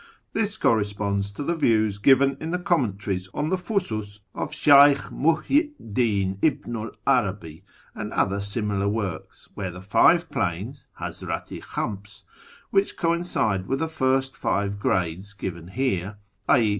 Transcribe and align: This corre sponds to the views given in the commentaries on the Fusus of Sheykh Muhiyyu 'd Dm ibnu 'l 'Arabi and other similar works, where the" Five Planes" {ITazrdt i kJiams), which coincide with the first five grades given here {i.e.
This 0.33 0.57
corre 0.57 0.83
sponds 0.83 1.29
to 1.33 1.43
the 1.43 1.53
views 1.55 1.99
given 1.99 2.35
in 2.39 2.49
the 2.49 2.57
commentaries 2.57 3.29
on 3.35 3.51
the 3.51 3.55
Fusus 3.55 4.21
of 4.33 4.51
Sheykh 4.51 5.11
Muhiyyu 5.11 5.73
'd 5.77 5.93
Dm 5.95 6.39
ibnu 6.39 6.85
'l 6.87 6.91
'Arabi 7.05 7.61
and 7.93 8.11
other 8.11 8.41
similar 8.41 8.89
works, 8.89 9.47
where 9.53 9.69
the" 9.69 9.81
Five 9.99 10.31
Planes" 10.31 10.87
{ITazrdt 10.99 11.55
i 11.55 11.59
kJiams), 11.59 12.23
which 12.71 12.97
coincide 12.97 13.67
with 13.67 13.77
the 13.77 13.87
first 13.87 14.35
five 14.35 14.79
grades 14.79 15.33
given 15.33 15.67
here 15.67 16.17
{i.e. 16.49 16.69